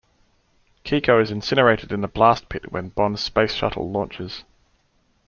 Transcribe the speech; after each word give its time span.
Kiko 0.83 1.21
is 1.21 1.29
incinerated 1.29 1.91
in 1.91 2.01
the 2.01 2.07
blast 2.07 2.49
pit 2.49 2.71
when 2.71 2.89
Bond's 2.89 3.21
space 3.21 3.53
shuttle 3.53 3.91
launches. 3.91 4.43